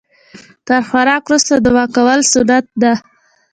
تر 0.67 0.81
خوراک 0.89 1.21
وروسته 1.25 1.53
دعا 1.65 1.85
کول 1.95 2.19
سنت 2.33 2.65
ده 2.81 2.93